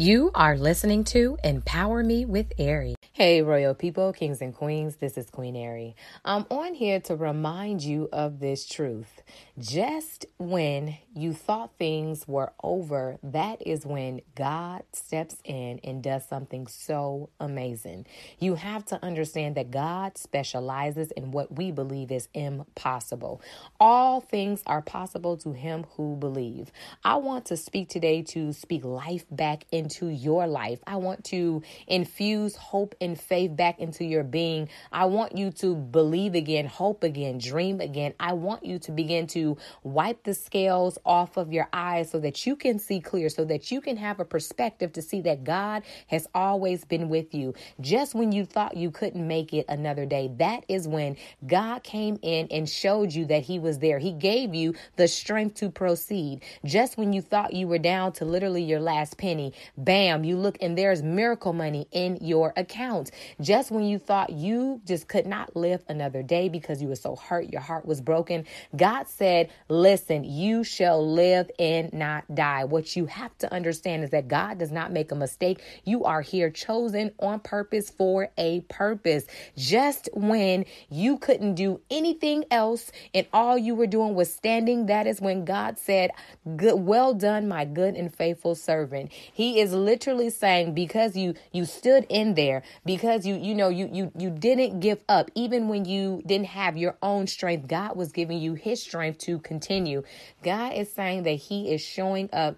You 0.00 0.30
are 0.34 0.56
listening 0.56 1.04
to 1.12 1.36
Empower 1.44 2.02
Me 2.02 2.24
with 2.24 2.58
Ari. 2.58 2.94
Hey, 3.12 3.42
royal 3.42 3.74
people, 3.74 4.14
kings 4.14 4.40
and 4.40 4.54
queens, 4.54 4.96
this 4.96 5.18
is 5.18 5.28
Queen 5.28 5.54
Ari. 5.54 5.94
I'm 6.24 6.46
on 6.48 6.72
here 6.72 7.00
to 7.00 7.16
remind 7.16 7.82
you 7.82 8.08
of 8.10 8.40
this 8.40 8.66
truth. 8.66 9.20
Just 9.58 10.24
when 10.38 10.96
you 11.14 11.34
thought 11.34 11.72
things 11.78 12.26
were 12.26 12.54
over, 12.64 13.18
that 13.22 13.60
is 13.66 13.84
when 13.84 14.22
God 14.34 14.84
steps 14.94 15.36
in 15.44 15.80
and 15.84 16.02
does 16.02 16.26
something 16.26 16.66
so 16.66 17.28
amazing. 17.38 18.06
You 18.38 18.54
have 18.54 18.86
to 18.86 19.04
understand 19.04 19.56
that 19.56 19.70
God 19.70 20.16
specializes 20.16 21.10
in 21.10 21.30
what 21.30 21.58
we 21.58 21.72
believe 21.72 22.10
is 22.10 22.28
impossible. 22.32 23.42
All 23.78 24.22
things 24.22 24.62
are 24.64 24.80
possible 24.80 25.36
to 25.36 25.52
him 25.52 25.84
who 25.96 26.16
believe. 26.16 26.72
I 27.04 27.16
want 27.16 27.44
to 27.46 27.58
speak 27.58 27.90
today 27.90 28.22
to 28.22 28.54
speak 28.54 28.82
life 28.82 29.26
back 29.30 29.66
into 29.70 29.89
your 30.06 30.46
life. 30.46 30.80
I 30.86 30.96
want 30.96 31.24
to 31.26 31.62
infuse 31.86 32.56
hope 32.56 32.94
and 33.00 33.18
faith 33.20 33.56
back 33.56 33.78
into 33.78 34.04
your 34.04 34.24
being. 34.24 34.68
I 34.92 35.06
want 35.06 35.36
you 35.36 35.50
to 35.52 35.74
believe 35.74 36.34
again, 36.34 36.66
hope 36.66 37.02
again, 37.02 37.38
dream 37.38 37.80
again. 37.80 38.14
I 38.20 38.34
want 38.34 38.64
you 38.64 38.78
to 38.80 38.92
begin 38.92 39.26
to 39.28 39.56
wipe 39.82 40.24
the 40.24 40.34
scales 40.34 40.98
off 41.04 41.36
of 41.36 41.52
your 41.52 41.68
eyes 41.72 42.10
so 42.10 42.20
that 42.20 42.46
you 42.46 42.56
can 42.56 42.78
see 42.78 43.00
clear, 43.00 43.28
so 43.28 43.44
that 43.44 43.70
you 43.70 43.80
can 43.80 43.96
have 43.96 44.20
a 44.20 44.24
perspective 44.24 44.92
to 44.94 45.02
see 45.02 45.20
that 45.22 45.44
God 45.44 45.82
has 46.08 46.26
always 46.34 46.84
been 46.84 47.08
with 47.08 47.34
you. 47.34 47.54
Just 47.80 48.14
when 48.14 48.32
you 48.32 48.44
thought 48.44 48.76
you 48.76 48.90
couldn't 48.90 49.26
make 49.26 49.52
it 49.52 49.66
another 49.68 50.06
day, 50.06 50.30
that 50.38 50.64
is 50.68 50.88
when 50.88 51.16
God 51.46 51.82
came 51.82 52.18
in 52.22 52.48
and 52.50 52.68
showed 52.68 53.12
you 53.12 53.26
that 53.26 53.42
He 53.42 53.58
was 53.58 53.78
there. 53.78 53.98
He 53.98 54.12
gave 54.12 54.54
you 54.54 54.74
the 54.96 55.08
strength 55.08 55.56
to 55.56 55.70
proceed. 55.70 56.42
Just 56.64 56.96
when 56.96 57.12
you 57.12 57.22
thought 57.22 57.52
you 57.52 57.68
were 57.68 57.78
down 57.78 58.12
to 58.12 58.24
literally 58.24 58.62
your 58.62 58.80
last 58.80 59.18
penny, 59.18 59.52
bam, 59.84 60.24
you 60.24 60.36
look 60.36 60.58
and 60.60 60.76
there's 60.76 61.02
miracle 61.02 61.52
money 61.52 61.88
in 61.92 62.18
your 62.20 62.52
account. 62.56 63.10
Just 63.40 63.70
when 63.70 63.84
you 63.84 63.98
thought 63.98 64.30
you 64.30 64.80
just 64.84 65.08
could 65.08 65.26
not 65.26 65.56
live 65.56 65.82
another 65.88 66.22
day 66.22 66.48
because 66.48 66.82
you 66.82 66.88
were 66.88 66.96
so 66.96 67.16
hurt, 67.16 67.50
your 67.50 67.60
heart 67.60 67.86
was 67.86 68.00
broken, 68.00 68.44
God 68.76 69.08
said, 69.08 69.50
Listen, 69.68 70.24
you 70.24 70.64
shall 70.64 71.06
live 71.06 71.50
and 71.58 71.92
not 71.92 72.32
die. 72.34 72.64
What 72.64 72.96
you 72.96 73.06
have 73.06 73.36
to 73.38 73.52
understand 73.52 74.04
is 74.04 74.10
that 74.10 74.28
God 74.28 74.58
does 74.58 74.72
not 74.72 74.92
make 74.92 75.12
a 75.12 75.16
mistake. 75.16 75.62
You 75.84 76.04
are 76.04 76.22
here 76.22 76.50
chosen 76.50 77.12
on 77.18 77.40
purpose 77.40 77.90
for 77.90 78.30
a 78.38 78.60
purpose. 78.62 79.24
Just 79.56 80.08
when 80.14 80.64
you 80.88 81.18
couldn't 81.18 81.54
do 81.54 81.80
anything 81.90 82.44
else 82.50 82.92
and 83.14 83.26
all 83.32 83.58
you 83.58 83.74
were 83.74 83.86
doing 83.86 84.14
was 84.14 84.32
standing, 84.32 84.86
that 84.86 85.06
is 85.06 85.20
when 85.20 85.44
God 85.44 85.78
said, 85.78 86.10
Good, 86.56 86.80
well 86.80 87.14
done, 87.14 87.48
my 87.48 87.64
good 87.64 87.94
and 87.94 88.14
faithful 88.14 88.54
servant. 88.54 89.12
He 89.12 89.59
is 89.60 89.72
literally 89.72 90.30
saying, 90.30 90.74
because 90.74 91.16
you 91.16 91.34
you 91.52 91.64
stood 91.64 92.06
in 92.08 92.34
there, 92.34 92.62
because 92.84 93.26
you 93.26 93.36
you 93.36 93.54
know 93.54 93.68
you 93.68 93.88
you 93.92 94.12
you 94.18 94.30
didn't 94.30 94.80
give 94.80 95.00
up, 95.08 95.30
even 95.34 95.68
when 95.68 95.84
you 95.84 96.22
didn't 96.26 96.46
have 96.48 96.76
your 96.76 96.96
own 97.02 97.26
strength, 97.26 97.68
God 97.68 97.96
was 97.96 98.12
giving 98.12 98.38
you 98.38 98.54
his 98.54 98.82
strength 98.82 99.18
to 99.20 99.38
continue. 99.40 100.02
God 100.42 100.74
is 100.74 100.92
saying 100.92 101.24
that 101.24 101.32
He 101.32 101.72
is 101.72 101.80
showing 101.80 102.28
up 102.32 102.56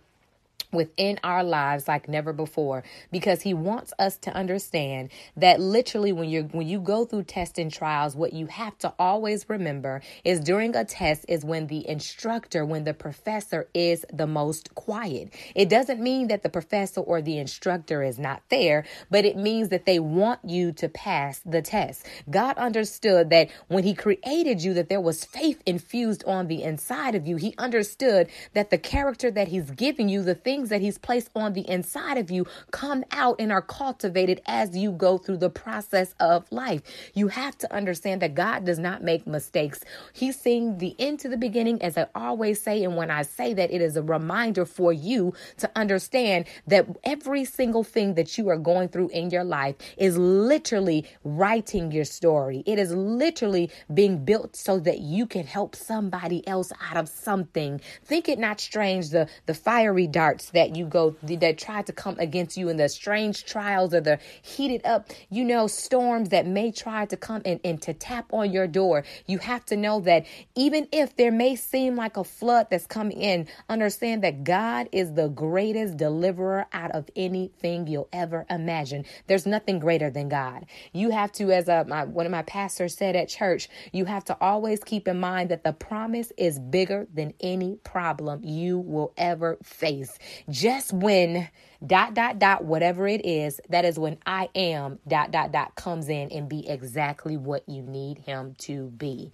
within 0.73 1.19
our 1.25 1.45
lives 1.45 1.89
like 1.89 2.09
never 2.09 2.33
before 2.33 2.83
because 3.11 3.43
he 3.43 3.55
wants 3.55 3.93
us 3.99 4.17
to 4.17 4.31
understand 4.33 5.11
that 5.37 5.61
literally 5.61 6.13
when 6.13 6.29
you're 6.29 6.45
when 6.45 6.67
you 6.67 6.81
go 6.81 7.05
through 7.05 7.23
tests 7.23 7.59
and 7.59 7.73
trials 7.73 8.17
what 8.17 8.33
you 8.33 8.47
have 8.47 8.77
to 8.79 8.93
always 8.99 9.49
remember 9.49 10.03
is 10.25 10.41
during 10.41 10.75
a 10.77 10.85
test 10.85 11.25
is 11.29 11.45
when 11.45 11.67
the 11.69 11.89
instructor 11.89 12.65
when 12.65 12.85
the 12.85 12.95
professor 12.95 13.69
is 13.75 14.05
the 14.13 14.27
most 14.27 14.75
quiet. 14.75 15.33
It 15.55 15.69
doesn't 15.69 16.01
mean 16.01 16.29
that 16.29 16.43
the 16.43 16.51
professor 16.51 17.01
or 17.01 17.23
the 17.23 17.39
instructor 17.39 18.03
is 18.03 18.19
not 18.19 18.43
there 18.49 18.85
but 19.11 19.25
it 19.25 19.37
means 19.37 19.69
that 19.71 19.87
they 19.87 19.99
want 19.99 20.41
you 20.45 20.73
to 20.73 20.89
pass 20.89 21.41
the 21.45 21.63
test. 21.63 22.07
God 22.31 22.57
understood 22.59 23.31
that 23.31 23.51
when 23.69 23.85
he 23.85 23.95
created 23.95 24.63
you 24.63 24.75
that 24.75 24.89
there 24.89 25.01
was 25.01 25.25
faith 25.25 25.63
infused 25.67 26.25
on 26.27 26.49
the 26.49 26.63
inside 26.63 27.15
of 27.15 27.27
you. 27.27 27.37
He 27.37 27.55
understood 27.59 28.29
that 28.55 28.71
the 28.71 28.79
character 28.79 29.31
that 29.31 29.49
he's 29.49 29.71
giving 29.71 30.09
you 30.09 30.23
the 30.23 30.35
things 30.35 30.62
things 30.63 30.71
that 30.71 30.81
He's 30.81 30.99
placed 30.99 31.29
on 31.35 31.55
the 31.55 31.69
inside 31.69 32.19
of 32.19 32.31
you 32.31 32.47
come 32.71 33.05
out 33.11 33.37
and 33.41 33.51
are 33.51 33.63
cultivated 33.63 34.41
as 34.47 34.77
you 34.77 34.93
go 34.93 35.19
through 35.19 35.39
the 35.39 35.51
process 35.51 36.15
of 36.21 36.51
life. 36.53 36.83
You 37.15 37.29
have 37.29 37.59
to 37.59 37.75
understand 37.75 38.23
that 38.23 38.37
God 38.37 38.65
does 38.65 38.79
not 38.79 39.03
make 39.03 39.27
mistakes. 39.27 39.81
He's 40.13 40.39
seeing 40.39 40.79
the 40.79 40.95
end 41.01 41.19
to 41.21 41.29
the 41.29 41.37
beginning, 41.37 41.83
as 41.83 41.99
I 41.99 42.07
always 42.15 42.63
say. 42.63 42.85
And 42.85 42.97
when 42.97 43.11
I 43.11 43.23
say 43.23 43.55
that, 43.55 43.73
it 43.73 43.83
is 43.83 43.97
a 43.97 44.03
reminder 44.03 44.65
for 44.65 44.93
you 44.93 45.35
to 45.59 45.69
understand 45.75 46.45
that 46.69 46.87
every 47.03 47.45
single 47.45 47.83
thing 47.83 48.15
that 48.15 48.39
you 48.39 48.49
are 48.49 48.57
going 48.57 48.89
through 48.89 49.09
in 49.09 49.31
your 49.31 49.45
life 49.45 49.75
is 49.97 50.17
literally 50.17 51.07
writing 51.25 51.91
your 51.91 52.05
story. 52.05 52.63
It 52.67 52.79
is 52.79 52.93
literally 52.95 53.69
being 53.93 54.25
built 54.25 54.55
so 54.55 54.79
that 54.81 55.01
you 55.01 55.27
can 55.27 55.45
help 55.45 55.75
somebody 55.75 56.47
else 56.47 56.71
out 56.89 56.97
of 56.97 57.09
something. 57.09 57.81
Think 58.05 58.29
it 58.29 58.39
not 58.39 58.61
strange 58.61 59.11
the 59.11 59.29
the 59.47 59.55
fiery 59.55 60.07
darts 60.07 60.52
that 60.53 60.77
you 60.77 60.87
go 60.87 61.17
that 61.23 61.59
try 61.59 61.83
to 61.83 61.93
come 61.93 62.17
against 62.19 62.57
you 62.57 62.69
in 62.69 62.77
the 62.77 62.89
strange 62.89 63.45
trials 63.45 63.95
or 63.95 64.01
the 64.01 64.19
heated 64.43 64.85
up, 64.85 65.11
you 65.31 65.45
know, 65.45 65.67
storms 65.67 66.31
that 66.31 66.47
may 66.47 66.71
try 66.71 67.07
to 67.07 67.17
come 67.17 67.43
and, 67.45 67.61
and 67.65 67.81
to 67.83 67.95
tap 67.95 68.33
on 68.33 68.53
your 68.53 68.67
door. 68.67 69.05
You 69.27 69.39
have 69.39 69.65
to 69.67 69.77
know 69.77 70.01
that 70.01 70.27
even 70.55 70.89
if 70.93 71.17
there 71.17 71.33
may 71.33 71.57
seem 71.57 71.97
like 71.97 72.17
a 72.17 72.25
flood 72.25 72.69
that's 72.71 72.87
coming 72.87 73.21
in, 73.21 73.49
understand 73.69 74.23
that 74.25 74.45
God 74.45 74.89
is 74.93 75.15
the 75.15 75.29
greatest 75.29 75.97
deliverer 75.97 76.67
out 76.73 76.91
of 76.93 77.09
anything 77.17 77.87
you'll 77.87 78.09
ever 78.13 78.47
imagine. 78.51 79.05
There's 79.27 79.47
nothing 79.47 79.79
greater 79.79 80.11
than 80.11 80.29
God. 80.29 80.67
You 80.93 81.11
have 81.11 81.33
to, 81.33 81.51
as 81.53 81.69
a, 81.69 81.85
my, 81.85 82.05
one 82.05 82.27
of 82.27 82.33
my 82.33 82.43
pastors 82.43 82.97
said 82.97 83.17
at 83.17 83.29
church, 83.29 83.69
you 83.93 84.05
have 84.05 84.25
to 84.27 84.37
always 84.41 84.83
keep 84.85 85.09
in 85.09 85.21
mind 85.21 85.51
that 85.51 85.65
the 85.65 85.73
promise 85.73 86.33
is 86.37 86.59
bigger 86.59 87.07
than 87.13 87.35
any 87.41 87.77
problem 87.85 88.43
you 88.45 88.79
will 88.79 89.13
ever 89.17 89.59
face 89.63 90.19
just 90.49 90.93
when 90.93 91.49
dot 91.85 92.15
dot 92.15 92.39
dot 92.39 92.65
whatever 92.65 93.09
it 93.09 93.27
is 93.27 93.61
that 93.69 93.85
is 93.85 93.99
when 93.99 94.17
i 94.25 94.49
am 94.55 94.99
dot 95.09 95.33
dot 95.33 95.51
dot 95.51 95.75
comes 95.75 96.09
in 96.09 96.31
and 96.31 96.49
be 96.49 96.69
exactly 96.69 97.37
what 97.37 97.69
you 97.69 97.83
need 97.83 98.19
him 98.19 98.55
to 98.59 98.89
be. 98.91 99.33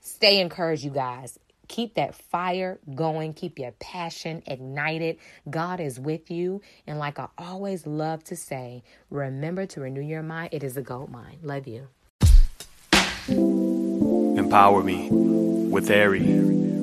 Stay 0.00 0.40
encouraged 0.40 0.82
you 0.82 0.90
guys. 0.90 1.38
Keep 1.68 1.94
that 1.94 2.16
fire 2.16 2.80
going. 2.96 3.32
Keep 3.32 3.60
your 3.60 3.70
passion 3.72 4.42
ignited. 4.46 5.18
God 5.48 5.78
is 5.78 6.00
with 6.00 6.30
you. 6.30 6.62
And 6.86 6.98
like 6.98 7.20
i 7.20 7.28
always 7.38 7.86
love 7.86 8.24
to 8.24 8.36
say 8.36 8.82
remember 9.08 9.66
to 9.66 9.80
renew 9.80 10.00
your 10.00 10.22
mind. 10.22 10.50
It 10.52 10.64
is 10.64 10.76
a 10.76 10.82
gold 10.82 11.10
mine. 11.10 11.38
Love 11.42 11.68
you. 11.68 11.86
Empower 14.36 14.82
me 14.82 15.08
with 15.10 15.90
Ari 15.90 16.79